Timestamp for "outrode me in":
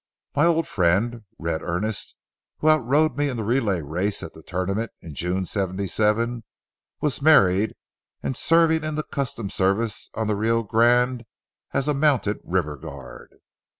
2.69-3.37